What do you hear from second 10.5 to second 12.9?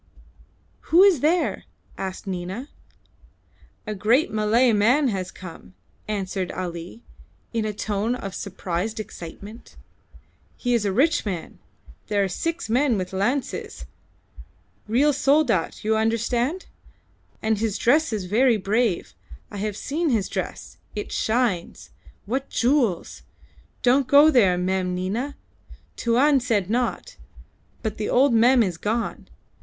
"He is a rich man. There are six